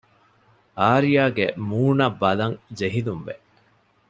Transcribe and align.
އާރްޔާގެ 0.79 1.45
މޫނަށް 1.69 2.17
ބަލަން 2.21 2.57
ޖެހިލުންވެ 2.77 3.35